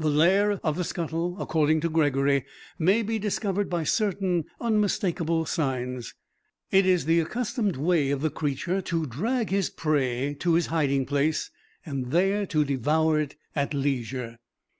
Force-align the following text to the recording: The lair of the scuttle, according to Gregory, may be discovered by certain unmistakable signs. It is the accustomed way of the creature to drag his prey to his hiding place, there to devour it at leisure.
The 0.00 0.10
lair 0.10 0.50
of 0.64 0.74
the 0.76 0.82
scuttle, 0.82 1.40
according 1.40 1.80
to 1.82 1.88
Gregory, 1.88 2.44
may 2.76 3.02
be 3.02 3.20
discovered 3.20 3.70
by 3.70 3.84
certain 3.84 4.46
unmistakable 4.60 5.46
signs. 5.46 6.12
It 6.72 6.86
is 6.86 7.04
the 7.04 7.20
accustomed 7.20 7.76
way 7.76 8.10
of 8.10 8.20
the 8.20 8.30
creature 8.30 8.80
to 8.82 9.06
drag 9.06 9.50
his 9.50 9.70
prey 9.70 10.34
to 10.40 10.54
his 10.54 10.66
hiding 10.74 11.06
place, 11.06 11.52
there 11.86 12.46
to 12.46 12.64
devour 12.64 13.20
it 13.20 13.36
at 13.54 13.72
leisure. 13.72 14.40